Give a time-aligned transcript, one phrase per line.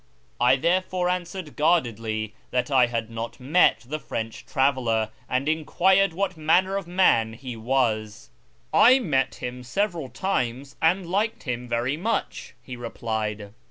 [0.39, 6.35] I therefore answered guardedly that I had not met the French traveller, and enquired what
[6.35, 8.31] manner of man he was."
[8.89, 13.53] I met him several times and liked him very much," he replied.